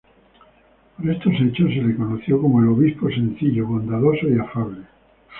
[0.97, 4.81] Por estos hechos se le conoció como al "obispo sencillo, bondadoso y afable".